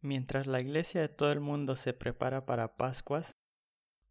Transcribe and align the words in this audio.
Mientras 0.00 0.46
la 0.46 0.60
iglesia 0.60 1.00
de 1.00 1.08
todo 1.08 1.32
el 1.32 1.40
mundo 1.40 1.74
se 1.74 1.92
prepara 1.92 2.46
para 2.46 2.76
Pascuas, 2.76 3.36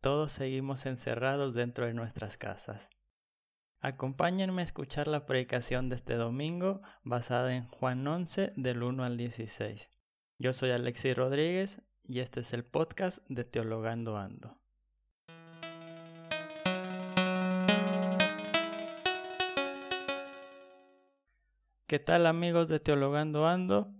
todos 0.01 0.33
seguimos 0.33 0.85
encerrados 0.85 1.53
dentro 1.53 1.85
de 1.85 1.93
nuestras 1.93 2.37
casas. 2.37 2.89
Acompáñenme 3.79 4.61
a 4.61 4.65
escuchar 4.65 5.07
la 5.07 5.25
predicación 5.25 5.87
de 5.87 5.95
este 5.95 6.15
domingo 6.15 6.81
basada 7.03 7.55
en 7.55 7.69
Juan 7.69 8.05
11 8.05 8.51
del 8.57 8.83
1 8.83 9.01
al 9.05 9.15
16. 9.15 9.89
Yo 10.39 10.51
soy 10.51 10.71
Alexis 10.71 11.15
Rodríguez 11.15 11.81
y 12.03 12.19
este 12.19 12.41
es 12.41 12.51
el 12.51 12.65
podcast 12.65 13.19
de 13.29 13.45
Teologando 13.45 14.17
Ando. 14.17 14.55
¿Qué 21.87 21.99
tal 21.99 22.25
amigos 22.25 22.67
de 22.67 22.81
Teologando 22.81 23.47
Ando? 23.47 23.93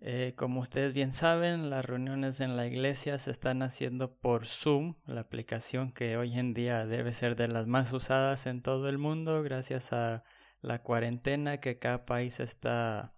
Eh, 0.00 0.34
como 0.36 0.60
ustedes 0.60 0.92
bien 0.92 1.10
saben, 1.10 1.70
las 1.70 1.84
reuniones 1.84 2.38
en 2.40 2.56
la 2.56 2.66
iglesia 2.66 3.18
se 3.18 3.32
están 3.32 3.62
haciendo 3.62 4.16
por 4.16 4.46
Zoom, 4.46 4.94
la 5.06 5.22
aplicación 5.22 5.90
que 5.92 6.16
hoy 6.16 6.38
en 6.38 6.54
día 6.54 6.86
debe 6.86 7.12
ser 7.12 7.34
de 7.34 7.48
las 7.48 7.66
más 7.66 7.92
usadas 7.92 8.46
en 8.46 8.62
todo 8.62 8.88
el 8.88 8.98
mundo 8.98 9.42
gracias 9.42 9.92
a 9.92 10.22
la 10.60 10.82
cuarentena 10.82 11.58
que 11.58 11.78
cada 11.78 12.06
país 12.06 12.38
está 12.38 13.08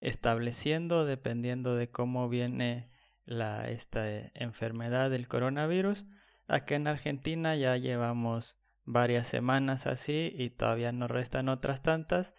estableciendo 0.00 1.04
dependiendo 1.04 1.74
de 1.74 1.90
cómo 1.90 2.28
viene 2.28 2.90
la, 3.24 3.68
esta 3.70 4.08
enfermedad 4.34 5.10
del 5.10 5.26
coronavirus. 5.26 6.04
Aquí 6.46 6.74
en 6.74 6.86
Argentina 6.86 7.56
ya 7.56 7.76
llevamos 7.76 8.56
varias 8.84 9.26
semanas 9.26 9.86
así 9.86 10.32
y 10.36 10.50
todavía 10.50 10.92
nos 10.92 11.10
restan 11.10 11.48
otras 11.48 11.82
tantas. 11.82 12.34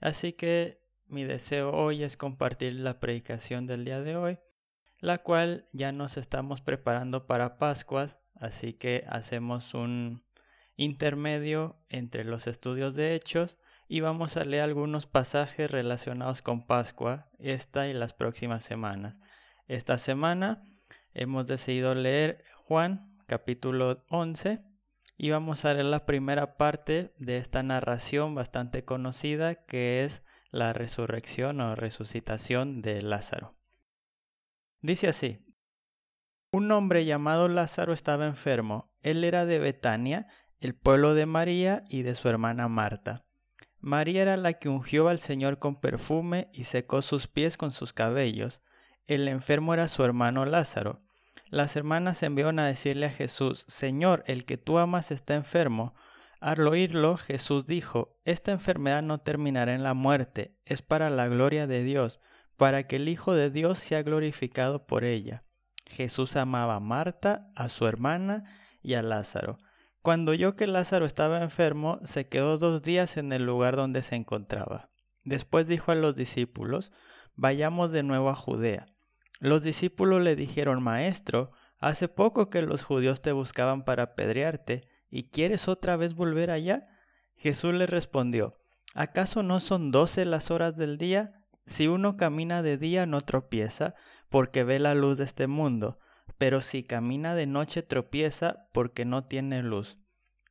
Así 0.00 0.32
que 0.34 0.83
mi 1.06 1.24
deseo 1.24 1.72
hoy 1.72 2.02
es 2.02 2.16
compartir 2.16 2.74
la 2.74 3.00
predicación 3.00 3.66
del 3.66 3.84
día 3.84 4.00
de 4.00 4.16
hoy, 4.16 4.38
la 4.98 5.18
cual 5.18 5.68
ya 5.72 5.92
nos 5.92 6.16
estamos 6.16 6.60
preparando 6.60 7.26
para 7.26 7.58
Pascuas, 7.58 8.18
así 8.34 8.72
que 8.72 9.04
hacemos 9.08 9.74
un 9.74 10.18
intermedio 10.76 11.76
entre 11.88 12.24
los 12.24 12.46
estudios 12.46 12.94
de 12.94 13.14
hechos 13.14 13.58
y 13.86 14.00
vamos 14.00 14.36
a 14.36 14.44
leer 14.44 14.62
algunos 14.62 15.06
pasajes 15.06 15.70
relacionados 15.70 16.42
con 16.42 16.66
Pascua 16.66 17.28
esta 17.38 17.86
y 17.86 17.92
las 17.92 18.14
próximas 18.14 18.64
semanas. 18.64 19.20
Esta 19.68 19.98
semana 19.98 20.62
hemos 21.12 21.46
decidido 21.46 21.94
leer 21.94 22.44
Juan 22.54 23.14
capítulo 23.26 24.04
11 24.08 24.64
y 25.16 25.30
vamos 25.30 25.64
a 25.64 25.74
leer 25.74 25.86
la 25.86 26.06
primera 26.06 26.56
parte 26.56 27.14
de 27.18 27.38
esta 27.38 27.62
narración 27.62 28.34
bastante 28.34 28.84
conocida 28.84 29.54
que 29.54 30.02
es 30.02 30.22
la 30.54 30.72
resurrección 30.72 31.60
o 31.60 31.74
resucitación 31.74 32.80
de 32.80 33.02
Lázaro. 33.02 33.50
Dice 34.80 35.08
así, 35.08 35.44
un 36.52 36.70
hombre 36.70 37.04
llamado 37.04 37.48
Lázaro 37.48 37.92
estaba 37.92 38.26
enfermo. 38.26 38.88
Él 39.02 39.24
era 39.24 39.46
de 39.46 39.58
Betania, 39.58 40.28
el 40.60 40.76
pueblo 40.76 41.14
de 41.14 41.26
María 41.26 41.82
y 41.88 42.02
de 42.02 42.14
su 42.14 42.28
hermana 42.28 42.68
Marta. 42.68 43.24
María 43.80 44.22
era 44.22 44.36
la 44.36 44.52
que 44.52 44.68
ungió 44.68 45.08
al 45.08 45.18
Señor 45.18 45.58
con 45.58 45.80
perfume 45.80 46.48
y 46.52 46.64
secó 46.64 47.02
sus 47.02 47.26
pies 47.26 47.56
con 47.56 47.72
sus 47.72 47.92
cabellos. 47.92 48.62
El 49.08 49.26
enfermo 49.26 49.74
era 49.74 49.88
su 49.88 50.04
hermano 50.04 50.46
Lázaro. 50.46 51.00
Las 51.50 51.74
hermanas 51.74 52.22
enviaron 52.22 52.60
a 52.60 52.66
decirle 52.66 53.06
a 53.06 53.10
Jesús, 53.10 53.64
Señor, 53.66 54.22
el 54.28 54.44
que 54.44 54.56
tú 54.56 54.78
amas 54.78 55.10
está 55.10 55.34
enfermo. 55.34 55.94
Al 56.44 56.68
oírlo, 56.68 57.16
Jesús 57.16 57.64
dijo, 57.64 58.20
Esta 58.26 58.52
enfermedad 58.52 59.02
no 59.02 59.16
terminará 59.16 59.74
en 59.74 59.82
la 59.82 59.94
muerte, 59.94 60.54
es 60.66 60.82
para 60.82 61.08
la 61.08 61.26
gloria 61.26 61.66
de 61.66 61.82
Dios, 61.82 62.20
para 62.58 62.86
que 62.86 62.96
el 62.96 63.08
Hijo 63.08 63.32
de 63.32 63.48
Dios 63.48 63.78
sea 63.78 64.02
glorificado 64.02 64.86
por 64.86 65.04
ella. 65.04 65.40
Jesús 65.86 66.36
amaba 66.36 66.74
a 66.74 66.80
Marta, 66.80 67.50
a 67.56 67.70
su 67.70 67.86
hermana 67.86 68.42
y 68.82 68.92
a 68.92 69.02
Lázaro. 69.02 69.56
Cuando 70.02 70.32
oyó 70.32 70.54
que 70.54 70.66
Lázaro 70.66 71.06
estaba 71.06 71.42
enfermo, 71.42 71.98
se 72.04 72.28
quedó 72.28 72.58
dos 72.58 72.82
días 72.82 73.16
en 73.16 73.32
el 73.32 73.46
lugar 73.46 73.74
donde 73.74 74.02
se 74.02 74.14
encontraba. 74.14 74.90
Después 75.24 75.66
dijo 75.66 75.92
a 75.92 75.94
los 75.94 76.14
discípulos, 76.14 76.92
Vayamos 77.36 77.90
de 77.90 78.02
nuevo 78.02 78.28
a 78.28 78.34
Judea. 78.34 78.84
Los 79.40 79.62
discípulos 79.62 80.20
le 80.20 80.36
dijeron, 80.36 80.82
Maestro, 80.82 81.52
hace 81.78 82.08
poco 82.08 82.50
que 82.50 82.60
los 82.60 82.82
judíos 82.82 83.22
te 83.22 83.32
buscaban 83.32 83.82
para 83.82 84.02
apedrearte, 84.02 84.86
¿Y 85.16 85.30
quieres 85.30 85.68
otra 85.68 85.96
vez 85.96 86.14
volver 86.14 86.50
allá? 86.50 86.82
Jesús 87.36 87.72
le 87.72 87.86
respondió, 87.86 88.50
¿acaso 88.94 89.44
no 89.44 89.60
son 89.60 89.92
doce 89.92 90.24
las 90.24 90.50
horas 90.50 90.76
del 90.76 90.98
día? 90.98 91.28
Si 91.66 91.86
uno 91.86 92.16
camina 92.16 92.62
de 92.62 92.78
día 92.78 93.06
no 93.06 93.20
tropieza, 93.20 93.94
porque 94.28 94.64
ve 94.64 94.80
la 94.80 94.92
luz 94.92 95.18
de 95.18 95.22
este 95.22 95.46
mundo, 95.46 96.00
pero 96.36 96.60
si 96.60 96.82
camina 96.82 97.36
de 97.36 97.46
noche 97.46 97.84
tropieza, 97.84 98.66
porque 98.72 99.04
no 99.04 99.22
tiene 99.22 99.62
luz. 99.62 99.94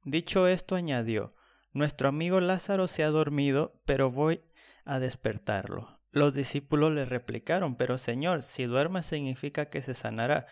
Dicho 0.06 0.48
esto, 0.48 0.76
añadió, 0.76 1.30
Nuestro 1.74 2.08
amigo 2.08 2.40
Lázaro 2.40 2.88
se 2.88 3.04
ha 3.04 3.10
dormido, 3.10 3.82
pero 3.84 4.12
voy 4.12 4.46
a 4.86 5.00
despertarlo. 5.00 6.00
Los 6.10 6.36
discípulos 6.36 6.94
le 6.94 7.04
replicaron, 7.04 7.76
Pero 7.76 7.98
Señor, 7.98 8.42
si 8.44 8.64
duerme 8.64 9.04
significa 9.04 9.66
que 9.66 9.82
se 9.82 9.94
sanará. 9.94 10.46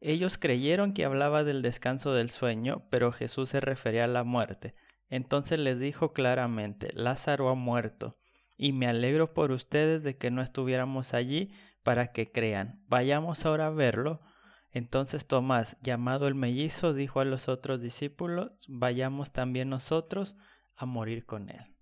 Ellos 0.00 0.38
creyeron 0.38 0.92
que 0.92 1.04
hablaba 1.04 1.42
del 1.44 1.62
descanso 1.62 2.12
del 2.14 2.30
sueño, 2.30 2.86
pero 2.90 3.12
Jesús 3.12 3.48
se 3.48 3.60
refería 3.60 4.04
a 4.04 4.08
la 4.08 4.24
muerte. 4.24 4.74
Entonces 5.10 5.58
les 5.58 5.80
dijo 5.80 6.12
claramente, 6.12 6.90
Lázaro 6.94 7.48
ha 7.48 7.54
muerto, 7.54 8.12
y 8.56 8.72
me 8.72 8.86
alegro 8.86 9.34
por 9.34 9.50
ustedes 9.50 10.02
de 10.02 10.16
que 10.16 10.30
no 10.30 10.42
estuviéramos 10.42 11.14
allí 11.14 11.50
para 11.82 12.12
que 12.12 12.30
crean. 12.30 12.84
Vayamos 12.88 13.46
ahora 13.46 13.66
a 13.66 13.70
verlo. 13.70 14.20
Entonces 14.72 15.26
Tomás, 15.26 15.78
llamado 15.80 16.28
el 16.28 16.34
mellizo, 16.34 16.92
dijo 16.92 17.20
a 17.20 17.24
los 17.24 17.48
otros 17.48 17.80
discípulos, 17.80 18.52
vayamos 18.68 19.32
también 19.32 19.70
nosotros 19.70 20.36
a 20.76 20.86
morir 20.86 21.24
con 21.24 21.48
él. 21.48 21.74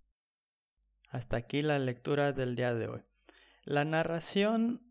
Hasta 1.10 1.36
aquí 1.36 1.62
la 1.62 1.78
lectura 1.78 2.32
del 2.32 2.56
día 2.56 2.74
de 2.74 2.88
hoy. 2.88 3.02
La 3.64 3.84
narración 3.84 4.85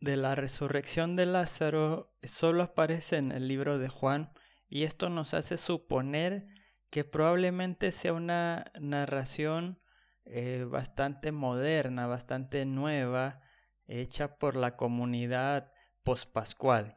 de 0.00 0.16
la 0.16 0.34
resurrección 0.34 1.14
de 1.14 1.26
Lázaro 1.26 2.16
solo 2.22 2.62
aparece 2.62 3.18
en 3.18 3.32
el 3.32 3.48
libro 3.48 3.78
de 3.78 3.88
Juan 3.88 4.32
y 4.68 4.84
esto 4.84 5.10
nos 5.10 5.34
hace 5.34 5.58
suponer 5.58 6.46
que 6.88 7.04
probablemente 7.04 7.92
sea 7.92 8.14
una 8.14 8.64
narración 8.80 9.80
eh, 10.24 10.66
bastante 10.68 11.32
moderna, 11.32 12.06
bastante 12.06 12.64
nueva, 12.64 13.40
hecha 13.86 14.38
por 14.38 14.56
la 14.56 14.76
comunidad 14.76 15.72
pospascual. 16.02 16.94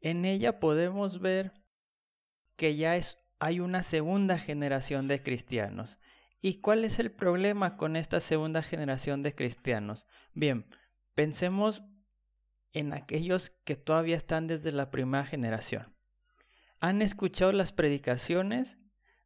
En 0.00 0.24
ella 0.24 0.60
podemos 0.60 1.20
ver 1.20 1.52
que 2.56 2.76
ya 2.76 2.96
es, 2.96 3.18
hay 3.38 3.60
una 3.60 3.82
segunda 3.82 4.38
generación 4.38 5.08
de 5.08 5.22
cristianos. 5.22 5.98
¿Y 6.40 6.60
cuál 6.60 6.84
es 6.84 6.98
el 6.98 7.10
problema 7.12 7.76
con 7.76 7.96
esta 7.96 8.20
segunda 8.20 8.62
generación 8.62 9.22
de 9.22 9.34
cristianos? 9.34 10.06
Bien, 10.32 10.66
pensemos 11.14 11.82
en 12.72 12.92
aquellos 12.92 13.50
que 13.64 13.76
todavía 13.76 14.16
están 14.16 14.46
desde 14.46 14.72
la 14.72 14.90
primera 14.90 15.24
generación. 15.24 15.94
Han 16.80 17.02
escuchado 17.02 17.52
las 17.52 17.72
predicaciones 17.72 18.78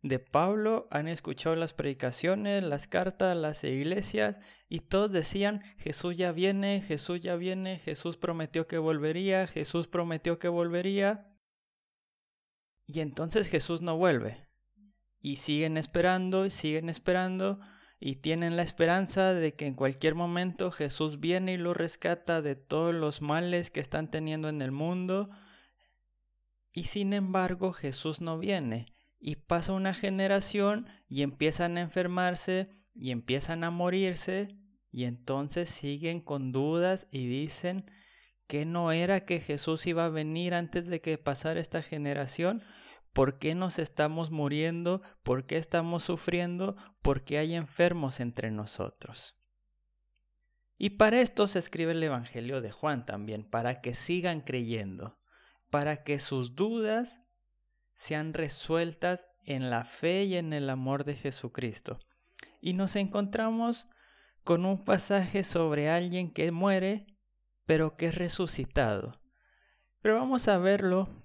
de 0.05 0.19
Pablo, 0.19 0.87
han 0.91 1.09
escuchado 1.09 1.57
las 1.57 1.73
predicaciones, 1.73 2.63
las 2.63 2.87
cartas, 2.87 3.35
las 3.35 3.65
iglesias, 3.65 4.39
y 4.69 4.81
todos 4.81 5.13
decían, 5.13 5.63
Jesús 5.79 6.17
ya 6.17 6.31
viene, 6.33 6.83
Jesús 6.83 7.23
ya 7.23 7.37
viene, 7.37 7.79
Jesús 7.79 8.19
prometió 8.19 8.67
que 8.67 8.77
volvería, 8.77 9.47
Jesús 9.47 9.89
prometió 9.89 10.39
que 10.39 10.49
volvería. 10.49 11.35
Y 12.87 13.01
entonces 13.01 13.49
Jesús 13.49 13.81
no 13.81 13.97
vuelve. 13.97 14.47
Y 15.21 15.37
siguen 15.37 15.79
esperando, 15.79 16.45
y 16.45 16.51
siguen 16.51 16.91
esperando, 16.91 17.61
y 18.01 18.17
tienen 18.17 18.57
la 18.57 18.63
esperanza 18.63 19.35
de 19.35 19.55
que 19.55 19.67
en 19.67 19.75
cualquier 19.75 20.15
momento 20.15 20.71
Jesús 20.71 21.21
viene 21.21 21.55
y 21.55 21.57
lo 21.57 21.75
rescata 21.75 22.43
de 22.43 22.55
todos 22.55 22.95
los 22.95 23.23
males 23.23 23.71
que 23.71 23.81
están 23.81 24.11
teniendo 24.11 24.49
en 24.49 24.63
el 24.63 24.73
mundo. 24.73 25.31
Y 26.73 26.85
sin 26.85 27.13
embargo 27.13 27.73
Jesús 27.73 28.21
no 28.21 28.39
viene. 28.39 28.87
Y 29.19 29.37
pasa 29.37 29.73
una 29.73 29.95
generación 29.95 30.87
y 31.09 31.23
empiezan 31.23 31.79
a 31.79 31.81
enfermarse 31.81 32.69
y 32.95 33.11
empiezan 33.11 33.65
a 33.65 33.71
morirse 33.71 34.57
y 34.91 35.05
entonces 35.05 35.71
siguen 35.71 36.21
con 36.21 36.53
dudas 36.53 37.09
y 37.11 37.27
dicen 37.27 37.91
que 38.47 38.67
no 38.67 38.93
era 38.93 39.25
que 39.25 39.41
Jesús 39.41 39.87
iba 39.87 40.05
a 40.05 40.11
venir 40.11 40.55
antes 40.55 40.87
de 40.87 41.01
que 41.01 41.17
pasara 41.19 41.61
esta 41.61 41.83
generación 41.83 42.63
¿Por 43.15 43.39
qué 43.39 43.55
nos 43.55 43.79
estamos 43.79 44.31
muriendo? 44.31 45.01
¿Por 45.23 45.47
qué 45.47 45.57
estamos 45.57 46.03
sufriendo? 46.03 46.77
¿Por 47.01 47.25
qué 47.25 47.39
hay 47.39 47.55
enfermos 47.55 48.21
entre 48.21 48.51
nosotros? 48.51 49.35
Y 50.77 50.91
para 50.91 51.21
esto 51.21 51.49
se 51.49 51.61
escribe 51.61 51.93
el 51.93 52.03
Evangelio 52.03 52.61
de 52.61 52.71
Juan 52.71 53.07
también, 53.07 53.49
para 53.49 53.81
que 53.81 53.95
sigan 53.95 54.43
creyendo, 54.43 55.19
para 55.71 56.03
que 56.03 56.19
sus 56.19 56.57
dudas 56.57 57.23
sean 57.95 58.35
resueltas 58.35 59.29
en 59.45 59.71
la 59.71 59.85
fe 59.85 60.25
y 60.25 60.37
en 60.37 60.53
el 60.53 60.69
amor 60.69 61.05
de 61.05 61.15
Jesucristo. 61.15 62.01
Y 62.61 62.75
nos 62.75 62.97
encontramos 62.97 63.87
con 64.43 64.67
un 64.67 64.85
pasaje 64.85 65.45
sobre 65.45 65.89
alguien 65.89 66.31
que 66.31 66.51
muere 66.51 67.07
pero 67.67 67.97
que 67.97 68.09
es 68.09 68.15
resucitado. 68.15 69.21
Pero 70.03 70.17
vamos 70.17 70.49
a 70.49 70.59
verlo 70.59 71.24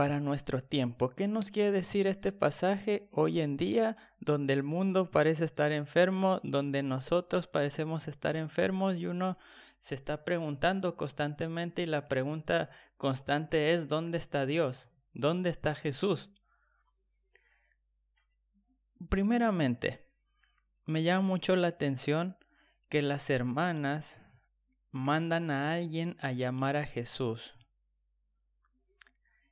para 0.00 0.18
nuestro 0.18 0.62
tiempo. 0.62 1.10
¿Qué 1.10 1.28
nos 1.28 1.50
quiere 1.50 1.72
decir 1.72 2.06
este 2.06 2.32
pasaje 2.32 3.06
hoy 3.12 3.42
en 3.42 3.58
día, 3.58 3.96
donde 4.18 4.54
el 4.54 4.62
mundo 4.62 5.10
parece 5.10 5.44
estar 5.44 5.72
enfermo, 5.72 6.40
donde 6.42 6.82
nosotros 6.82 7.48
parecemos 7.48 8.08
estar 8.08 8.34
enfermos 8.34 8.96
y 8.96 9.04
uno 9.04 9.36
se 9.78 9.94
está 9.94 10.24
preguntando 10.24 10.96
constantemente 10.96 11.82
y 11.82 11.86
la 11.86 12.08
pregunta 12.08 12.70
constante 12.96 13.74
es 13.74 13.88
¿dónde 13.88 14.16
está 14.16 14.46
Dios? 14.46 14.88
¿Dónde 15.12 15.50
está 15.50 15.74
Jesús? 15.74 16.30
Primeramente, 19.10 19.98
me 20.86 21.02
llama 21.02 21.28
mucho 21.28 21.56
la 21.56 21.66
atención 21.66 22.38
que 22.88 23.02
las 23.02 23.28
hermanas 23.28 24.24
mandan 24.92 25.50
a 25.50 25.74
alguien 25.74 26.16
a 26.20 26.32
llamar 26.32 26.76
a 26.76 26.86
Jesús. 26.86 27.54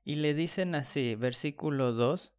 Y 0.08 0.14
le 0.14 0.32
dicen 0.32 0.75
así, 0.75 1.16
versículo 1.16 1.93
2, 1.93 2.32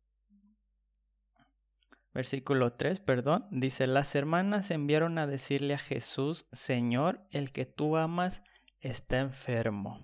versículo 2.15 2.73
3, 2.73 2.99
perdón, 2.99 3.47
dice, 3.51 3.85
las 3.85 4.15
hermanas 4.15 4.71
enviaron 4.71 5.19
a 5.19 5.27
decirle 5.27 5.75
a 5.75 5.77
Jesús, 5.77 6.47
Señor, 6.51 7.27
el 7.29 7.51
que 7.51 7.67
tú 7.67 7.95
amas 7.95 8.41
está 8.79 9.19
enfermo. 9.19 10.03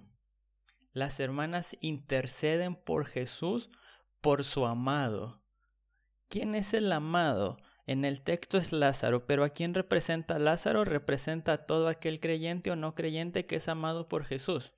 Las 0.93 1.19
hermanas 1.19 1.75
interceden 1.81 2.75
por 2.75 3.07
Jesús, 3.07 3.71
por 4.21 4.43
su 4.43 4.67
amado. 4.67 5.41
¿Quién 6.29 6.53
es 6.53 6.75
el 6.75 6.91
amado? 6.91 7.57
En 7.87 8.05
el 8.05 8.21
texto 8.21 8.59
es 8.59 8.73
Lázaro, 8.73 9.25
pero 9.25 9.43
¿a 9.43 9.49
quién 9.49 9.73
representa 9.73 10.37
Lázaro? 10.37 10.85
Representa 10.85 11.53
a 11.53 11.65
todo 11.65 11.87
aquel 11.87 12.19
creyente 12.19 12.69
o 12.69 12.75
no 12.75 12.93
creyente 12.93 13.47
que 13.47 13.55
es 13.55 13.67
amado 13.67 14.07
por 14.07 14.23
Jesús 14.23 14.75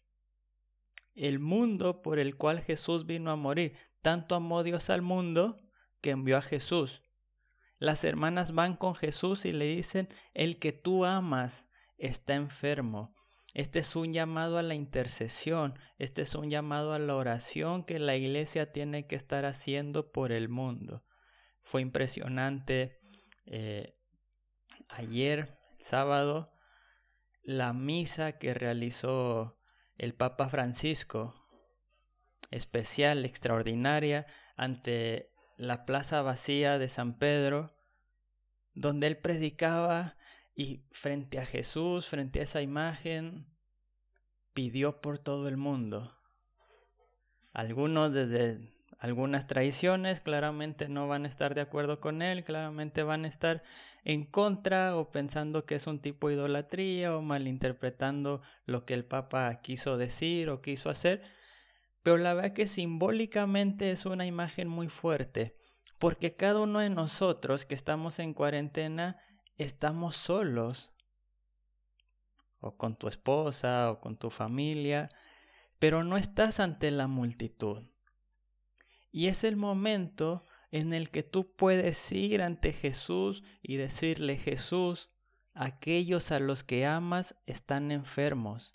el 1.18 1.40
mundo 1.40 2.02
por 2.02 2.20
el 2.20 2.38
cual 2.38 2.62
Jesús 2.62 3.06
vino 3.06 3.32
a 3.32 3.36
morir. 3.36 3.76
Tanto 4.02 4.36
amó 4.36 4.64
Dios 4.64 4.90
al 4.90 5.02
mundo 5.02 5.60
que 6.00 6.12
envió 6.12 6.38
a 6.38 6.42
Jesús. 6.42 7.04
Las 7.80 8.04
hermanas 8.04 8.54
van 8.54 8.76
con 8.76 8.96
Jesús 8.96 9.46
y 9.46 9.52
le 9.52 9.66
dicen, 9.66 10.10
el 10.34 10.60
que 10.60 10.72
tú 10.72 11.06
amas 11.06 11.66
está 11.98 12.36
enfermo. 12.36 13.16
Este 13.54 13.80
es 13.80 13.96
un 13.96 14.14
llamado 14.14 14.58
a 14.60 14.64
la 14.64 14.76
intercesión, 14.76 15.74
este 15.98 16.22
es 16.22 16.36
un 16.36 16.50
llamado 16.50 16.94
a 16.94 17.00
la 17.00 17.16
oración 17.16 17.84
que 17.84 17.98
la 17.98 18.16
iglesia 18.16 18.72
tiene 18.72 19.08
que 19.08 19.16
estar 19.16 19.46
haciendo 19.46 20.12
por 20.12 20.32
el 20.32 20.50
mundo. 20.50 21.04
Fue 21.62 21.82
impresionante 21.82 23.00
eh, 23.46 23.96
ayer, 24.90 25.58
sábado, 25.80 26.52
la 27.42 27.74
misa 27.74 28.34
que 28.34 28.54
realizó 28.54 29.57
el 29.98 30.14
Papa 30.14 30.50
Francisco, 30.50 31.34
especial, 32.52 33.26
extraordinaria, 33.26 34.26
ante 34.56 35.32
la 35.58 35.86
plaza 35.86 36.22
vacía 36.22 36.78
de 36.78 36.90
San 36.90 37.18
Pedro, 37.18 37.76
donde 38.74 39.08
él 39.08 39.18
predicaba 39.18 40.18
y 40.56 40.84
frente 40.92 41.40
a 41.40 41.46
Jesús, 41.46 42.08
frente 42.08 42.40
a 42.40 42.44
esa 42.44 42.62
imagen, 42.62 43.48
pidió 44.54 45.02
por 45.02 45.18
todo 45.18 45.48
el 45.48 45.58
mundo. 45.58 46.16
Algunos 47.54 48.14
desde 48.14 48.60
algunas 49.00 49.46
tradiciones 49.46 50.22
claramente 50.22 50.90
no 50.90 51.08
van 51.08 51.26
a 51.26 51.28
estar 51.28 51.54
de 51.54 51.62
acuerdo 51.62 52.00
con 52.00 52.22
él, 52.22 52.44
claramente 52.44 53.04
van 53.04 53.26
a 53.26 53.28
estar 53.28 53.64
en 54.04 54.24
contra 54.24 54.96
o 54.96 55.12
pensando 55.12 55.66
que 55.66 55.76
es 55.76 55.86
un 55.86 56.00
tipo 56.00 56.30
de 56.30 56.36
idolatría 56.36 57.16
o 57.16 57.22
malinterpretando 57.22 58.42
lo 58.66 58.86
que 58.86 58.94
el 58.94 59.06
Papa 59.06 59.62
quiso 59.62 59.98
decir 59.98 60.50
o 60.50 60.62
quiso 60.62 60.90
hacer, 60.90 61.22
pero 62.02 62.18
la 62.18 62.34
verdad 62.34 62.54
que 62.54 62.68
simbólicamente 62.68 63.92
es 63.92 64.06
una 64.06 64.26
imagen 64.26 64.68
muy 64.68 64.88
fuerte, 64.88 65.58
porque 66.00 66.36
cada 66.36 66.62
uno 66.62 66.80
de 66.80 66.90
nosotros 66.90 67.66
que 67.66 67.76
estamos 67.76 68.20
en 68.20 68.34
cuarentena 68.34 69.20
estamos 69.58 70.16
solos, 70.16 70.92
o 72.60 72.72
con 72.72 72.96
tu 72.96 73.08
esposa 73.08 73.92
o 73.92 74.00
con 74.00 74.18
tu 74.18 74.30
familia, 74.30 75.10
pero 75.80 76.04
no 76.04 76.18
estás 76.18 76.60
ante 76.60 76.90
la 76.92 77.08
multitud. 77.08 77.88
Y 79.12 79.28
es 79.28 79.44
el 79.44 79.56
momento 79.56 80.44
en 80.72 80.94
el 80.94 81.10
que 81.10 81.24
tú 81.24 81.56
puedes 81.56 82.12
ir 82.12 82.42
ante 82.42 82.74
Jesús 82.74 83.44
y 83.62 83.78
decirle, 83.78 84.38
Jesús, 84.38 85.10
aquellos 85.54 86.32
a 86.32 86.40
los 86.40 86.64
que 86.64 86.86
amas 86.86 87.36
están 87.46 87.92
enfermos. 87.92 88.74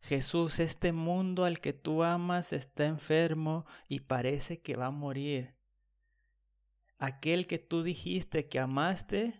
Jesús, 0.00 0.60
este 0.60 0.92
mundo 0.92 1.44
al 1.44 1.60
que 1.60 1.72
tú 1.72 2.02
amas 2.02 2.52
está 2.52 2.86
enfermo 2.86 3.66
y 3.88 4.00
parece 4.00 4.60
que 4.60 4.76
va 4.76 4.86
a 4.86 4.90
morir. 4.90 5.54
Aquel 6.98 7.46
que 7.46 7.58
tú 7.58 7.82
dijiste 7.82 8.48
que 8.48 8.58
amaste 8.58 9.34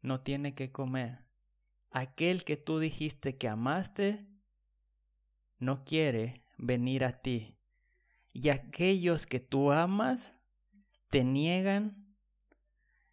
no 0.00 0.20
tiene 0.20 0.54
que 0.54 0.72
comer. 0.72 1.26
Aquel 1.90 2.44
que 2.44 2.56
tú 2.56 2.78
dijiste 2.78 3.36
que 3.36 3.48
amaste 3.48 4.26
no 5.58 5.84
quiere 5.84 6.42
venir 6.56 7.04
a 7.04 7.20
ti 7.20 7.55
y 8.36 8.50
aquellos 8.50 9.24
que 9.24 9.40
tú 9.40 9.72
amas 9.72 10.38
te 11.08 11.24
niegan 11.24 12.14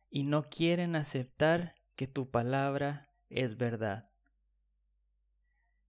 y 0.10 0.24
no 0.24 0.44
quieren 0.44 0.98
aceptar 0.98 1.72
que 1.96 2.08
tu 2.08 2.30
palabra 2.30 3.10
es 3.30 3.56
verdad. 3.56 4.06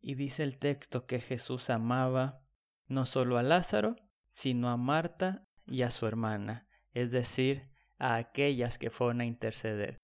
Y 0.01 0.15
dice 0.15 0.45
el 0.45 0.57
texto 0.57 1.07
que 1.07 1.19
Jesús 1.19 1.69
amaba 1.69 2.43
no 2.87 3.07
solo 3.07 3.37
a 3.37 3.43
Lázaro, 3.43 3.97
sino 4.29 4.71
a 4.71 4.77
Marta 4.77 5.49
y 5.67 5.83
a 5.83 5.91
su 5.91 6.07
hermana, 6.07 6.69
es 6.93 7.11
decir, 7.11 7.73
a 7.99 8.15
aquellas 8.15 8.79
que 8.79 8.91
fueron 8.91 9.21
a 9.21 9.25
interceder. 9.25 10.01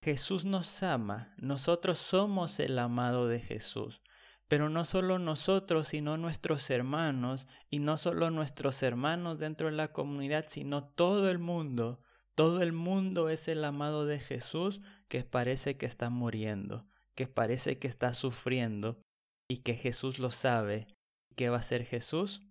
Jesús 0.00 0.44
nos 0.44 0.84
ama, 0.84 1.34
nosotros 1.36 1.98
somos 1.98 2.60
el 2.60 2.78
amado 2.78 3.26
de 3.26 3.40
Jesús. 3.40 4.02
Pero 4.48 4.68
no 4.68 4.84
solo 4.84 5.18
nosotros, 5.18 5.88
sino 5.88 6.16
nuestros 6.16 6.70
hermanos, 6.70 7.46
y 7.68 7.80
no 7.80 7.98
solo 7.98 8.30
nuestros 8.30 8.82
hermanos 8.82 9.38
dentro 9.38 9.66
de 9.66 9.74
la 9.74 9.92
comunidad, 9.92 10.46
sino 10.48 10.84
todo 10.84 11.30
el 11.30 11.38
mundo. 11.38 11.98
Todo 12.34 12.62
el 12.62 12.72
mundo 12.72 13.28
es 13.28 13.48
el 13.48 13.64
amado 13.64 14.06
de 14.06 14.20
Jesús 14.20 14.80
que 15.08 15.24
parece 15.24 15.76
que 15.76 15.86
está 15.86 16.10
muriendo, 16.10 16.86
que 17.14 17.26
parece 17.26 17.78
que 17.78 17.88
está 17.88 18.14
sufriendo, 18.14 19.00
y 19.48 19.58
que 19.58 19.74
Jesús 19.74 20.18
lo 20.18 20.30
sabe. 20.30 20.86
¿Qué 21.34 21.48
va 21.48 21.56
a 21.56 21.60
hacer 21.60 21.84
Jesús? 21.84 22.42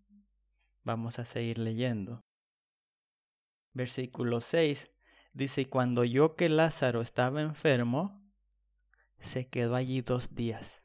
Vamos 0.83 1.19
a 1.19 1.25
seguir 1.25 1.57
leyendo. 1.57 2.21
Versículo 3.73 4.41
6 4.41 4.89
dice, 5.33 5.67
cuando 5.67 6.03
yo 6.03 6.35
que 6.35 6.49
Lázaro 6.49 7.01
estaba 7.01 7.41
enfermo, 7.41 8.23
se 9.19 9.47
quedó 9.47 9.75
allí 9.75 10.01
dos 10.01 10.33
días. 10.33 10.84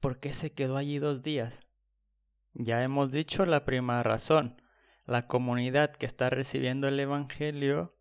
¿Por 0.00 0.20
qué 0.20 0.32
se 0.32 0.52
quedó 0.52 0.76
allí 0.76 0.98
dos 0.98 1.22
días? 1.22 1.64
Ya 2.52 2.82
hemos 2.82 3.10
dicho 3.10 3.46
la 3.46 3.64
primera 3.64 4.02
razón. 4.02 4.62
La 5.04 5.26
comunidad 5.26 5.92
que 5.92 6.06
está 6.06 6.30
recibiendo 6.30 6.88
el 6.88 6.98
Evangelio 6.98 7.96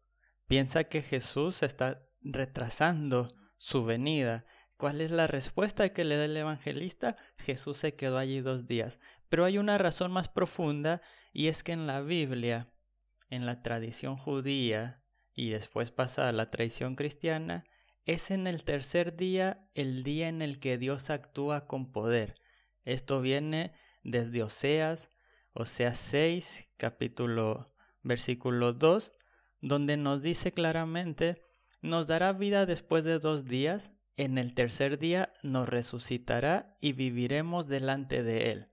piensa 0.48 0.86
que 0.86 1.02
Jesús 1.02 1.64
está 1.64 2.06
retrasando 2.22 3.30
su 3.58 3.86
venida. 3.86 4.46
¿Cuál 4.78 5.02
es 5.02 5.12
la 5.12 5.28
respuesta 5.28 5.90
que 5.90 6.04
le 6.04 6.18
da 6.18 6.26
el 6.26 6.36
evangelista? 6.36 7.16
Jesús 7.38 7.78
se 7.78 7.96
quedó 7.96 8.18
allí 8.18 8.42
dos 8.42 8.68
días. 8.68 9.00
Pero 9.30 9.46
hay 9.46 9.58
una 9.58 9.78
razón 9.78 10.12
más 10.12 10.28
profunda 10.28 11.02
y 11.32 11.48
es 11.48 11.64
que 11.64 11.72
en 11.72 11.88
la 11.88 12.02
Biblia, 12.02 12.70
en 13.30 13.46
la 13.46 13.62
tradición 13.62 14.18
judía 14.18 14.96
y 15.34 15.50
después 15.50 15.92
pasa 15.92 16.28
a 16.28 16.34
la 16.34 16.52
tradición 16.52 16.96
cristiana, 16.96 17.64
es 18.06 18.30
en 18.30 18.46
el 18.48 18.64
tercer 18.64 19.16
día 19.16 19.68
el 19.74 20.04
día 20.04 20.28
en 20.28 20.42
el 20.42 20.60
que 20.60 20.78
Dios 20.78 21.10
actúa 21.10 21.66
con 21.68 21.92
poder. 21.92 22.36
Esto 22.84 23.20
viene 23.20 23.74
desde 24.04 24.44
Oseas, 24.44 25.10
Oseas 25.54 25.98
6, 25.98 26.70
capítulo 26.78 27.66
versículo 28.04 28.74
2, 28.74 29.14
donde 29.62 29.98
nos 29.98 30.22
dice 30.22 30.52
claramente, 30.52 31.42
nos 31.82 32.06
dará 32.06 32.34
vida 32.34 32.68
después 32.68 33.04
de 33.04 33.18
dos 33.18 33.46
días, 33.46 33.92
en 34.18 34.38
el 34.38 34.54
tercer 34.54 35.00
día 35.00 35.34
nos 35.42 35.68
resucitará 35.68 36.78
y 36.82 36.94
viviremos 36.94 37.68
delante 37.68 38.22
de 38.22 38.52
él. 38.52 38.66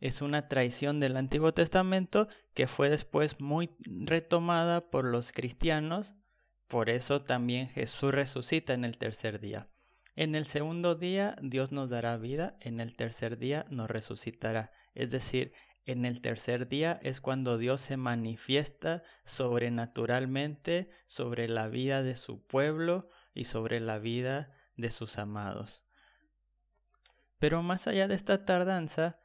Es 0.00 0.22
una 0.22 0.48
traición 0.48 1.00
del 1.00 1.16
Antiguo 1.16 1.52
Testamento 1.52 2.26
que 2.54 2.66
fue 2.66 2.88
después 2.88 3.40
muy 3.40 3.76
retomada 3.80 4.90
por 4.90 5.04
los 5.04 5.32
cristianos 5.32 6.14
por 6.68 6.90
eso 6.90 7.22
también 7.22 7.68
Jesús 7.68 8.14
resucita 8.14 8.74
en 8.74 8.84
el 8.84 8.98
tercer 8.98 9.40
día. 9.40 9.68
En 10.16 10.34
el 10.34 10.46
segundo 10.46 10.94
día 10.94 11.36
Dios 11.42 11.72
nos 11.72 11.88
dará 11.88 12.16
vida, 12.16 12.56
en 12.60 12.80
el 12.80 12.94
tercer 12.94 13.38
día 13.38 13.66
nos 13.70 13.90
resucitará. 13.90 14.72
Es 14.94 15.10
decir, 15.10 15.52
en 15.86 16.04
el 16.04 16.20
tercer 16.20 16.68
día 16.68 17.00
es 17.02 17.22
cuando 17.22 17.56
Dios 17.56 17.80
se 17.80 17.96
manifiesta 17.96 19.02
sobrenaturalmente 19.24 20.90
sobre 21.06 21.48
la 21.48 21.68
vida 21.68 22.02
de 22.02 22.14
su 22.14 22.42
pueblo 22.46 23.08
y 23.32 23.46
sobre 23.46 23.80
la 23.80 23.98
vida 23.98 24.50
de 24.76 24.90
sus 24.90 25.16
amados. 25.16 25.82
Pero 27.38 27.62
más 27.62 27.86
allá 27.86 28.08
de 28.08 28.14
esta 28.14 28.44
tardanza, 28.44 29.18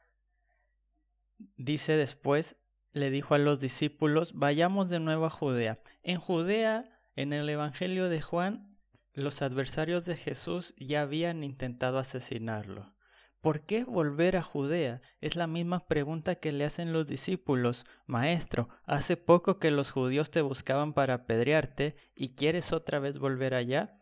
dice 1.56 1.96
después, 1.96 2.56
le 2.92 3.10
dijo 3.10 3.34
a 3.34 3.38
los 3.38 3.60
discípulos, 3.60 4.32
vayamos 4.34 4.88
de 4.88 5.00
nuevo 5.00 5.26
a 5.26 5.30
Judea. 5.30 5.74
En 6.02 6.18
Judea, 6.18 6.93
en 7.16 7.32
el 7.32 7.48
Evangelio 7.48 8.08
de 8.08 8.20
Juan, 8.20 8.76
los 9.12 9.42
adversarios 9.42 10.04
de 10.06 10.16
Jesús 10.16 10.74
ya 10.76 11.02
habían 11.02 11.44
intentado 11.44 11.98
asesinarlo. 11.98 12.94
¿Por 13.40 13.66
qué 13.66 13.84
volver 13.84 14.36
a 14.36 14.42
Judea? 14.42 15.02
Es 15.20 15.36
la 15.36 15.46
misma 15.46 15.86
pregunta 15.86 16.36
que 16.36 16.50
le 16.50 16.64
hacen 16.64 16.92
los 16.94 17.06
discípulos. 17.06 17.84
Maestro, 18.06 18.68
hace 18.84 19.18
poco 19.18 19.58
que 19.58 19.70
los 19.70 19.90
judíos 19.90 20.30
te 20.30 20.40
buscaban 20.40 20.94
para 20.94 21.14
apedrearte 21.14 21.94
y 22.14 22.30
quieres 22.30 22.72
otra 22.72 23.00
vez 23.00 23.18
volver 23.18 23.54
allá. 23.54 24.00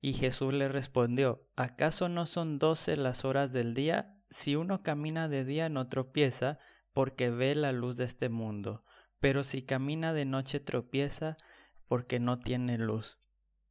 Y 0.00 0.14
Jesús 0.14 0.54
le 0.54 0.68
respondió, 0.68 1.46
¿acaso 1.56 2.08
no 2.08 2.24
son 2.24 2.58
doce 2.58 2.96
las 2.96 3.26
horas 3.26 3.52
del 3.52 3.74
día? 3.74 4.16
Si 4.30 4.56
uno 4.56 4.82
camina 4.82 5.28
de 5.28 5.44
día 5.44 5.68
no 5.68 5.88
tropieza, 5.88 6.56
porque 6.94 7.30
ve 7.30 7.54
la 7.54 7.72
luz 7.72 7.98
de 7.98 8.04
este 8.04 8.28
mundo, 8.28 8.80
pero 9.20 9.44
si 9.44 9.62
camina 9.62 10.12
de 10.12 10.24
noche 10.24 10.58
tropieza, 10.58 11.36
porque 11.88 12.20
no 12.20 12.38
tiene 12.38 12.78
luz. 12.78 13.18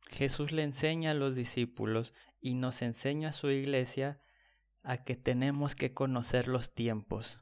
Jesús 0.09 0.51
le 0.51 0.63
enseña 0.63 1.11
a 1.11 1.13
los 1.13 1.35
discípulos 1.35 2.13
y 2.39 2.55
nos 2.55 2.81
enseña 2.81 3.29
a 3.29 3.33
su 3.33 3.49
iglesia 3.49 4.21
a 4.83 5.03
que 5.03 5.15
tenemos 5.15 5.75
que 5.75 5.93
conocer 5.93 6.47
los 6.47 6.73
tiempos. 6.73 7.39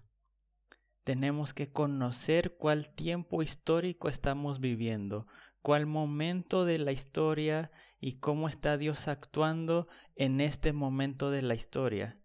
Tenemos 1.04 1.54
que 1.54 1.72
conocer 1.72 2.58
cuál 2.58 2.90
tiempo 2.90 3.44
histórico 3.44 4.10
estamos 4.10 4.60
viviendo, 4.60 5.28
cuál 5.62 5.86
momento 5.86 6.66
de 6.66 6.80
la 6.80 6.92
historia 6.92 7.72
y 8.00 8.14
cómo 8.14 8.48
está 8.50 8.78
Dios 8.78 9.08
actuando 9.08 9.88
en 10.16 10.42
este 10.42 10.74
momento 10.74 11.30
de 11.30 11.44
la 11.44 11.54
historia. 11.54 12.16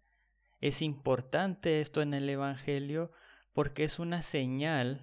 Es 0.59 0.81
importante 0.81 1.81
esto 1.81 2.01
en 2.01 2.13
el 2.13 2.27
Evangelio 2.27 3.11
porque 3.53 3.83
es 3.83 3.99
una 3.99 4.21
señal 4.21 5.01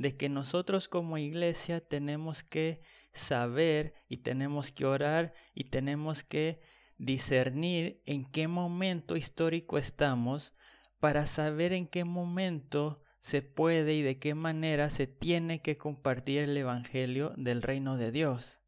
de 0.00 0.16
que 0.16 0.30
nosotros 0.30 0.88
como 0.88 1.18
iglesia 1.18 1.86
tenemos 1.86 2.42
que 2.42 2.80
saber 3.12 3.92
y 4.08 4.16
tenemos 4.16 4.72
que 4.72 4.86
orar 4.86 5.34
y 5.54 5.64
tenemos 5.64 6.24
que 6.24 6.58
discernir 6.96 8.00
en 8.06 8.24
qué 8.24 8.48
momento 8.48 9.14
histórico 9.14 9.76
estamos 9.76 10.52
para 11.00 11.26
saber 11.26 11.74
en 11.74 11.86
qué 11.86 12.04
momento 12.04 12.94
se 13.18 13.42
puede 13.42 13.92
y 13.92 14.00
de 14.00 14.18
qué 14.18 14.34
manera 14.34 14.88
se 14.88 15.06
tiene 15.06 15.60
que 15.60 15.76
compartir 15.76 16.44
el 16.44 16.56
Evangelio 16.56 17.34
del 17.36 17.60
reino 17.60 17.98
de 17.98 18.10
Dios. 18.10 18.60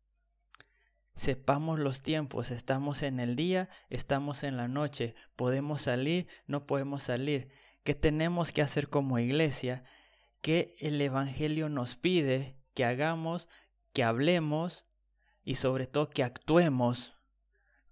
Sepamos 1.15 1.79
los 1.79 2.03
tiempos, 2.03 2.51
estamos 2.51 3.03
en 3.03 3.21
el 3.21 3.37
día, 3.37 3.71
estamos 3.89 4.45
en 4.45 4.59
la 4.59 4.69
noche, 4.69 5.15
podemos 5.35 5.81
salir, 5.81 6.29
no 6.47 6.67
podemos 6.67 7.05
salir. 7.05 7.49
¿Qué 7.85 7.95
tenemos 7.95 8.53
que 8.53 8.61
hacer 8.61 8.91
como 8.91 9.19
iglesia? 9.19 9.83
¿Qué 10.43 10.75
el 10.81 11.01
Evangelio 11.01 11.69
nos 11.69 11.97
pide 11.97 12.57
que 12.75 12.85
hagamos, 12.85 13.49
que 13.93 14.05
hablemos 14.05 14.83
y 15.45 15.55
sobre 15.55 15.87
todo 15.87 16.11
que 16.11 16.25
actuemos 16.25 17.15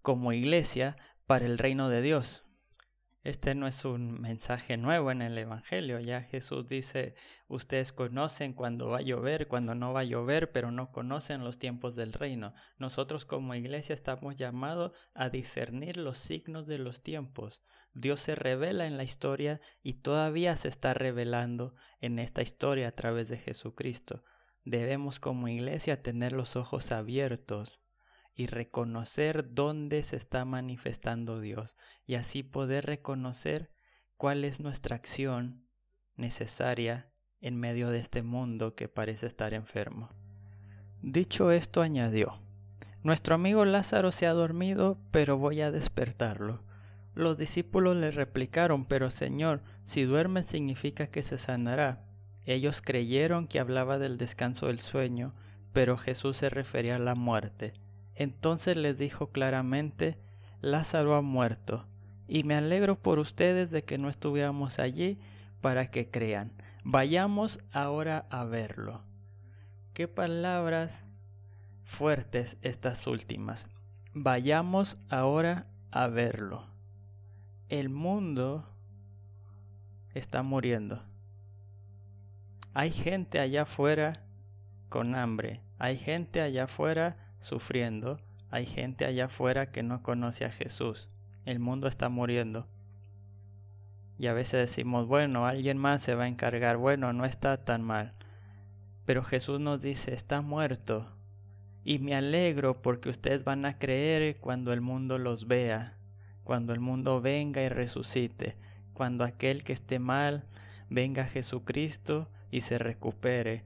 como 0.02 0.32
iglesia 0.32 0.96
para 1.26 1.46
el 1.46 1.58
reino 1.58 1.88
de 1.88 2.02
Dios. 2.02 2.42
Este 3.22 3.54
no 3.54 3.68
es 3.68 3.84
un 3.84 4.20
mensaje 4.20 4.78
nuevo 4.78 5.10
en 5.10 5.20
el 5.20 5.36
Evangelio. 5.36 6.00
Ya 6.00 6.22
Jesús 6.22 6.66
dice, 6.66 7.14
ustedes 7.48 7.92
conocen 7.92 8.54
cuando 8.54 8.88
va 8.88 8.98
a 8.98 9.02
llover, 9.02 9.46
cuando 9.46 9.74
no 9.74 9.92
va 9.92 10.00
a 10.00 10.04
llover, 10.04 10.50
pero 10.50 10.70
no 10.70 10.90
conocen 10.90 11.44
los 11.44 11.58
tiempos 11.58 11.94
del 11.96 12.14
reino. 12.14 12.54
Nosotros 12.78 13.26
como 13.26 13.54
iglesia 13.54 13.94
estamos 13.94 14.36
llamados 14.36 14.92
a 15.12 15.28
discernir 15.28 15.98
los 15.98 16.18
signos 16.18 16.66
de 16.66 16.78
los 16.78 17.02
tiempos. 17.02 17.60
Dios 17.92 18.20
se 18.20 18.34
revela 18.34 18.86
en 18.86 18.96
la 18.96 19.04
historia 19.04 19.60
y 19.82 19.94
todavía 19.94 20.56
se 20.56 20.68
está 20.68 20.94
revelando 20.94 21.74
en 22.00 22.18
esta 22.18 22.42
historia 22.42 22.88
a 22.88 22.92
través 22.92 23.28
de 23.28 23.38
Jesucristo. 23.38 24.22
Debemos 24.64 25.18
como 25.18 25.48
iglesia 25.48 26.02
tener 26.02 26.32
los 26.32 26.56
ojos 26.56 26.92
abiertos 26.92 27.80
y 28.34 28.46
reconocer 28.46 29.52
dónde 29.54 30.02
se 30.02 30.16
está 30.16 30.44
manifestando 30.44 31.40
Dios 31.40 31.76
y 32.06 32.14
así 32.14 32.42
poder 32.42 32.86
reconocer 32.86 33.70
cuál 34.16 34.44
es 34.44 34.60
nuestra 34.60 34.96
acción 34.96 35.66
necesaria 36.16 37.10
en 37.40 37.56
medio 37.58 37.90
de 37.90 37.98
este 37.98 38.22
mundo 38.22 38.74
que 38.74 38.88
parece 38.88 39.26
estar 39.26 39.54
enfermo. 39.54 40.10
Dicho 41.02 41.50
esto 41.50 41.80
añadió, 41.80 42.38
Nuestro 43.02 43.34
amigo 43.34 43.64
Lázaro 43.64 44.12
se 44.12 44.26
ha 44.26 44.34
dormido, 44.34 44.98
pero 45.10 45.38
voy 45.38 45.62
a 45.62 45.70
despertarlo. 45.70 46.62
Los 47.14 47.38
discípulos 47.38 47.96
le 47.96 48.10
replicaron, 48.10 48.84
pero 48.84 49.10
Señor, 49.10 49.62
si 49.82 50.02
duerme 50.04 50.42
significa 50.42 51.08
que 51.08 51.22
se 51.22 51.38
sanará. 51.38 52.04
Ellos 52.46 52.82
creyeron 52.82 53.46
que 53.46 53.60
hablaba 53.60 53.98
del 53.98 54.16
descanso 54.16 54.68
del 54.68 54.78
sueño, 54.78 55.32
pero 55.72 55.96
Jesús 55.96 56.36
se 56.36 56.48
refería 56.48 56.96
a 56.96 57.00
la 57.00 57.14
muerte. 57.14 57.74
Entonces 58.14 58.76
les 58.76 58.98
dijo 58.98 59.30
claramente, 59.30 60.18
Lázaro 60.60 61.14
ha 61.14 61.22
muerto, 61.22 61.86
y 62.28 62.44
me 62.44 62.54
alegro 62.54 63.00
por 63.00 63.18
ustedes 63.18 63.70
de 63.70 63.84
que 63.84 63.98
no 63.98 64.08
estuviéramos 64.08 64.78
allí 64.78 65.18
para 65.60 65.86
que 65.86 66.10
crean. 66.10 66.52
Vayamos 66.84 67.60
ahora 67.72 68.26
a 68.30 68.44
verlo. 68.44 69.02
Qué 69.92 70.08
palabras 70.08 71.04
fuertes 71.84 72.56
estas 72.62 73.06
últimas. 73.06 73.66
Vayamos 74.14 74.96
ahora 75.08 75.62
a 75.90 76.06
verlo. 76.08 76.69
El 77.70 77.88
mundo 77.88 78.66
está 80.12 80.42
muriendo. 80.42 81.04
Hay 82.74 82.90
gente 82.90 83.38
allá 83.38 83.62
afuera 83.62 84.24
con 84.88 85.14
hambre. 85.14 85.60
Hay 85.78 85.96
gente 85.96 86.40
allá 86.40 86.64
afuera 86.64 87.16
sufriendo, 87.38 88.20
hay 88.50 88.66
gente 88.66 89.04
allá 89.04 89.26
afuera 89.26 89.70
que 89.70 89.84
no 89.84 90.02
conoce 90.02 90.44
a 90.44 90.50
Jesús. 90.50 91.08
El 91.44 91.60
mundo 91.60 91.86
está 91.86 92.08
muriendo. 92.08 92.66
Y 94.18 94.26
a 94.26 94.34
veces 94.34 94.58
decimos, 94.68 95.06
bueno, 95.06 95.46
alguien 95.46 95.78
más 95.78 96.02
se 96.02 96.16
va 96.16 96.24
a 96.24 96.28
encargar, 96.28 96.76
bueno, 96.76 97.12
no 97.12 97.24
está 97.24 97.64
tan 97.64 97.84
mal. 97.84 98.12
Pero 99.04 99.22
Jesús 99.22 99.60
nos 99.60 99.80
dice, 99.80 100.12
está 100.12 100.40
muerto. 100.40 101.06
Y 101.84 102.00
me 102.00 102.16
alegro 102.16 102.82
porque 102.82 103.10
ustedes 103.10 103.44
van 103.44 103.64
a 103.64 103.78
creer 103.78 104.38
cuando 104.40 104.72
el 104.72 104.80
mundo 104.80 105.18
los 105.18 105.46
vea, 105.46 105.99
cuando 106.44 106.72
el 106.72 106.80
mundo 106.80 107.20
venga 107.20 107.62
y 107.62 107.68
resucite, 107.68 108.56
cuando 108.92 109.24
aquel 109.24 109.64
que 109.64 109.72
esté 109.72 109.98
mal 109.98 110.44
venga 110.88 111.22
a 111.22 111.26
Jesucristo 111.26 112.28
y 112.50 112.62
se 112.62 112.78
recupere. 112.78 113.64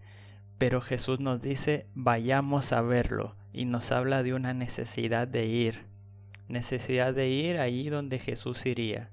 Pero 0.59 0.81
Jesús 0.81 1.21
nos 1.21 1.43
dice, 1.43 1.87
vayamos 1.95 2.73
a 2.73 2.83
verlo 2.83 3.35
y 3.53 3.65
nos 3.65 3.91
habla 3.93 4.23
de 4.23 4.35
una 4.35 4.55
necesidad 4.55 5.27
de 5.27 5.47
ir, 5.47 5.87
necesidad 6.49 7.15
de 7.15 7.29
ir 7.29 7.59
allí 7.59 7.89
donde 7.89 8.19
Jesús 8.19 8.65
iría, 8.67 9.11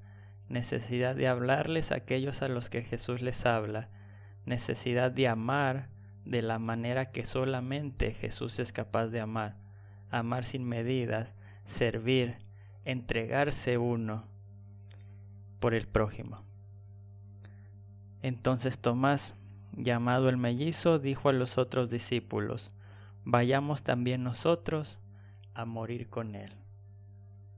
necesidad 0.49 1.15
de 1.15 1.27
hablarles 1.27 1.91
a 1.91 1.95
aquellos 1.95 2.41
a 2.41 2.47
los 2.47 2.69
que 2.69 2.83
Jesús 2.83 3.21
les 3.21 3.45
habla, 3.45 3.89
necesidad 4.45 5.11
de 5.11 5.27
amar 5.27 5.89
de 6.25 6.41
la 6.41 6.59
manera 6.59 7.11
que 7.11 7.25
solamente 7.25 8.13
Jesús 8.13 8.59
es 8.59 8.71
capaz 8.71 9.07
de 9.07 9.19
amar, 9.19 9.55
amar 10.09 10.45
sin 10.45 10.65
medidas, 10.65 11.35
servir, 11.65 12.37
entregarse 12.85 13.77
uno 13.77 14.25
por 15.59 15.73
el 15.73 15.87
prójimo. 15.87 16.43
Entonces 18.21 18.77
Tomás, 18.77 19.35
llamado 19.73 20.29
el 20.29 20.37
mellizo, 20.37 20.99
dijo 20.99 21.29
a 21.29 21.33
los 21.33 21.57
otros 21.57 21.89
discípulos, 21.89 22.71
vayamos 23.23 23.83
también 23.83 24.23
nosotros 24.23 24.99
a 25.53 25.65
morir 25.65 26.09
con 26.09 26.35
él. 26.35 26.51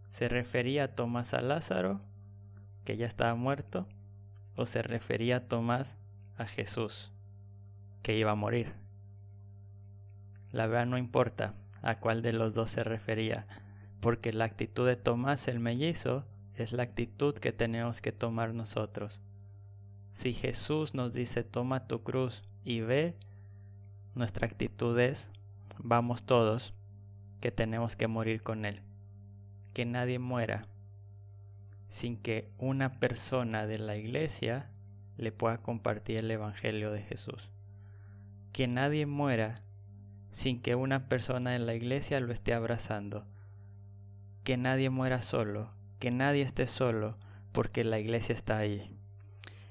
¿Se 0.09 0.29
refería 0.29 0.85
a 0.85 0.87
Tomás 0.89 1.33
a 1.33 1.41
Lázaro, 1.41 2.01
que 2.85 2.97
ya 2.97 3.05
estaba 3.05 3.35
muerto? 3.35 3.87
¿O 4.55 4.65
se 4.65 4.81
refería 4.81 5.37
a 5.37 5.47
Tomás 5.47 5.97
a 6.37 6.45
Jesús, 6.45 7.11
que 8.03 8.17
iba 8.17 8.31
a 8.31 8.35
morir? 8.35 8.73
La 10.51 10.67
verdad 10.67 10.85
no 10.85 10.97
importa 10.97 11.55
a 11.81 11.99
cuál 11.99 12.21
de 12.21 12.31
los 12.31 12.53
dos 12.53 12.69
se 12.69 12.83
refería, 12.83 13.47
porque 14.03 14.33
la 14.33 14.43
actitud 14.43 14.85
de 14.85 14.97
Tomás 14.97 15.47
el 15.47 15.61
mellizo 15.61 16.25
es 16.55 16.73
la 16.73 16.83
actitud 16.83 17.35
que 17.35 17.53
tenemos 17.53 18.01
que 18.01 18.11
tomar 18.11 18.53
nosotros. 18.53 19.21
Si 20.11 20.33
Jesús 20.33 20.93
nos 20.93 21.13
dice 21.13 21.45
toma 21.45 21.87
tu 21.87 22.03
cruz 22.03 22.43
y 22.65 22.81
ve, 22.81 23.15
nuestra 24.13 24.45
actitud 24.45 24.99
es 24.99 25.29
vamos 25.77 26.23
todos, 26.23 26.73
que 27.39 27.53
tenemos 27.53 27.95
que 27.95 28.07
morir 28.07 28.43
con 28.43 28.65
Él. 28.65 28.81
Que 29.73 29.85
nadie 29.85 30.19
muera 30.19 30.67
sin 31.87 32.17
que 32.17 32.51
una 32.57 32.99
persona 32.99 33.67
de 33.67 33.77
la 33.77 33.95
iglesia 33.95 34.67
le 35.15 35.31
pueda 35.31 35.59
compartir 35.59 36.17
el 36.17 36.29
Evangelio 36.29 36.91
de 36.91 37.03
Jesús. 37.03 37.51
Que 38.51 38.67
nadie 38.67 39.05
muera 39.05 39.63
sin 40.31 40.61
que 40.61 40.75
una 40.75 41.07
persona 41.07 41.51
de 41.51 41.59
la 41.59 41.73
iglesia 41.73 42.19
lo 42.19 42.33
esté 42.33 42.53
abrazando. 42.53 43.25
Que 44.43 44.57
nadie 44.57 44.89
muera 44.89 45.21
solo, 45.21 45.71
que 45.99 46.11
nadie 46.11 46.41
esté 46.41 46.67
solo, 46.67 47.17
porque 47.51 47.83
la 47.83 47.99
iglesia 47.99 48.33
está 48.33 48.57
ahí. 48.57 48.87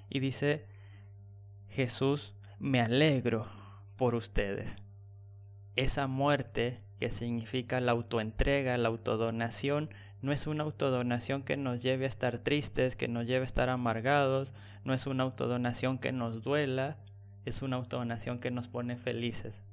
Y 0.08 0.20
dice 0.20 0.66
Jesús, 1.68 2.34
me 2.58 2.80
alegro 2.80 3.46
por 3.96 4.14
ustedes. 4.14 4.76
Esa 5.76 6.06
muerte 6.06 6.78
que 6.98 7.10
significa 7.10 7.80
la 7.80 7.92
autoentrega, 7.92 8.78
la 8.78 8.88
autodonación, 8.88 9.88
no 10.20 10.32
es 10.32 10.46
una 10.46 10.62
autodonación 10.62 11.42
que 11.42 11.56
nos 11.56 11.82
lleve 11.82 12.04
a 12.04 12.08
estar 12.08 12.38
tristes, 12.38 12.94
que 12.94 13.08
nos 13.08 13.26
lleve 13.26 13.42
a 13.42 13.46
estar 13.46 13.68
amargados, 13.70 14.54
no 14.84 14.94
es 14.94 15.06
una 15.06 15.24
autodonación 15.24 15.98
que 15.98 16.12
nos 16.12 16.42
duela, 16.42 16.96
es 17.44 17.62
una 17.62 17.76
autodonación 17.76 18.38
que 18.38 18.52
nos 18.52 18.68
pone 18.68 18.96
felices, 18.96 19.64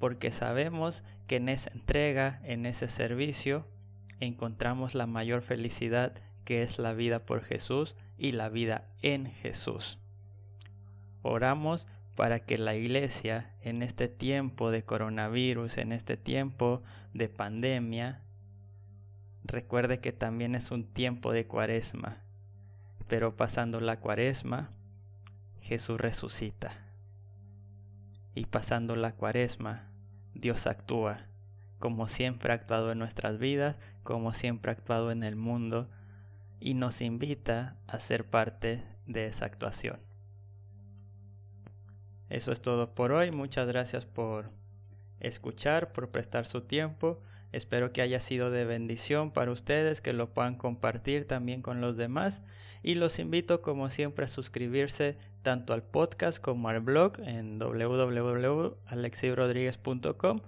porque 0.00 0.32
sabemos 0.32 1.04
que 1.28 1.36
en 1.36 1.48
esa 1.48 1.70
entrega, 1.72 2.40
en 2.42 2.66
ese 2.66 2.88
servicio, 2.88 3.64
encontramos 4.20 4.94
la 4.94 5.06
mayor 5.06 5.42
felicidad 5.42 6.14
que 6.44 6.62
es 6.62 6.78
la 6.78 6.92
vida 6.94 7.26
por 7.26 7.42
Jesús 7.42 7.96
y 8.16 8.32
la 8.32 8.48
vida 8.48 8.86
en 9.02 9.26
Jesús. 9.26 9.98
Oramos 11.22 11.86
para 12.14 12.40
que 12.40 12.56
la 12.56 12.74
iglesia 12.74 13.52
en 13.60 13.82
este 13.82 14.08
tiempo 14.08 14.70
de 14.70 14.84
coronavirus, 14.84 15.76
en 15.78 15.92
este 15.92 16.16
tiempo 16.16 16.82
de 17.12 17.28
pandemia, 17.28 18.22
recuerde 19.44 20.00
que 20.00 20.12
también 20.12 20.54
es 20.54 20.70
un 20.70 20.84
tiempo 20.84 21.32
de 21.32 21.46
cuaresma, 21.46 22.18
pero 23.08 23.36
pasando 23.36 23.80
la 23.80 24.00
cuaresma, 24.00 24.70
Jesús 25.60 26.00
resucita 26.00 26.72
y 28.34 28.46
pasando 28.46 28.96
la 28.96 29.12
cuaresma, 29.12 29.90
Dios 30.34 30.66
actúa, 30.66 31.26
como 31.78 32.08
siempre 32.08 32.52
ha 32.52 32.56
actuado 32.56 32.92
en 32.92 32.98
nuestras 32.98 33.38
vidas, 33.38 33.78
como 34.02 34.32
siempre 34.32 34.70
ha 34.70 34.74
actuado 34.74 35.10
en 35.10 35.22
el 35.22 35.36
mundo, 35.36 35.88
y 36.60 36.74
nos 36.74 37.00
invita 37.00 37.76
a 37.86 37.98
ser 37.98 38.24
parte 38.24 38.82
de 39.06 39.26
esa 39.26 39.44
actuación. 39.44 39.98
Eso 42.28 42.52
es 42.52 42.60
todo 42.60 42.94
por 42.94 43.12
hoy, 43.12 43.30
muchas 43.30 43.68
gracias 43.68 44.06
por 44.06 44.50
escuchar, 45.20 45.92
por 45.92 46.10
prestar 46.10 46.46
su 46.46 46.62
tiempo. 46.62 47.20
Espero 47.52 47.92
que 47.92 48.02
haya 48.02 48.20
sido 48.20 48.50
de 48.50 48.64
bendición 48.64 49.30
para 49.30 49.52
ustedes, 49.52 50.00
que 50.00 50.12
lo 50.12 50.34
puedan 50.34 50.56
compartir 50.56 51.26
también 51.26 51.62
con 51.62 51.80
los 51.80 51.96
demás. 51.96 52.42
Y 52.82 52.96
los 52.96 53.18
invito 53.18 53.62
como 53.62 53.88
siempre 53.90 54.24
a 54.24 54.28
suscribirse 54.28 55.16
tanto 55.42 55.72
al 55.72 55.82
podcast 55.82 56.40
como 56.40 56.68
al 56.68 56.80
blog 56.80 57.20
en 57.20 57.58
www.alexibrodríguez.com, 57.58 60.38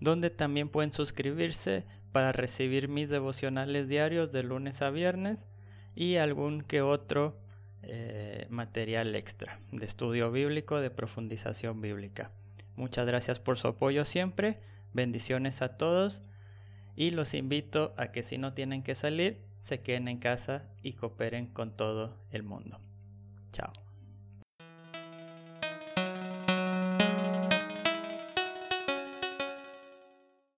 donde 0.00 0.30
también 0.30 0.68
pueden 0.68 0.92
suscribirse 0.92 1.84
para 2.12 2.32
recibir 2.32 2.88
mis 2.88 3.08
devocionales 3.08 3.88
diarios 3.88 4.32
de 4.32 4.42
lunes 4.42 4.82
a 4.82 4.90
viernes 4.90 5.46
y 5.94 6.16
algún 6.16 6.62
que 6.62 6.82
otro 6.82 7.36
eh, 7.82 8.46
material 8.50 9.14
extra 9.14 9.58
de 9.70 9.86
estudio 9.86 10.30
bíblico, 10.30 10.80
de 10.80 10.90
profundización 10.90 11.80
bíblica. 11.80 12.30
Muchas 12.76 13.06
gracias 13.06 13.38
por 13.40 13.58
su 13.58 13.68
apoyo 13.68 14.04
siempre 14.04 14.60
Bendiciones 14.92 15.62
a 15.62 15.76
todos 15.76 16.22
y 16.96 17.10
los 17.10 17.34
invito 17.34 17.94
a 17.96 18.10
que 18.10 18.22
si 18.22 18.38
no 18.38 18.54
tienen 18.54 18.82
que 18.82 18.94
salir, 18.94 19.40
se 19.58 19.80
queden 19.80 20.08
en 20.08 20.18
casa 20.18 20.64
y 20.82 20.94
cooperen 20.94 21.46
con 21.46 21.76
todo 21.76 22.18
el 22.32 22.42
mundo. 22.42 22.80
Chao. 23.52 23.72